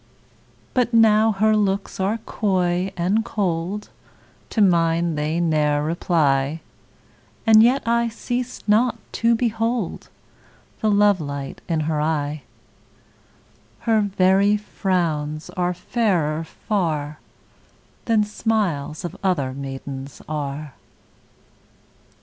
But 0.73 0.95
now 0.95 1.31
her 1.31 1.55
looks 1.55 1.99
are 1.99 2.17
coy 2.25 2.91
and 2.97 3.23
cold, 3.23 3.91
To 4.49 4.59
mine 4.59 5.13
they 5.13 5.39
ne'er 5.39 5.83
reply, 5.83 6.61
And 7.45 7.61
yet 7.61 7.87
I 7.87 8.07
cease 8.09 8.63
not 8.67 8.97
to 9.11 9.35
behold 9.35 10.09
The 10.79 10.89
love 10.89 11.21
light 11.21 11.61
in 11.69 11.81
her 11.81 12.01
eye: 12.01 12.41
10 13.85 13.85
Her 13.85 14.01
very 14.15 14.57
frowns 14.57 15.51
are 15.51 15.75
fairer 15.75 16.45
far 16.45 17.19
Than 18.05 18.23
smiles 18.23 19.05
of 19.05 19.15
other 19.23 19.53
maidens 19.53 20.19
are. 20.27 20.73